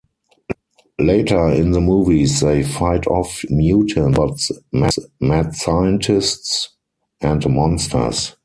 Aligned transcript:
Later, 0.97 1.49
in 1.49 1.73
the 1.73 1.79
movies, 1.79 2.39
they 2.39 2.63
fight 2.63 3.05
off 3.05 3.43
mutants, 3.51 4.17
robots, 4.17 4.49
mad 5.19 5.53
scientists 5.53 6.69
and 7.21 7.47
monsters. 7.47 8.35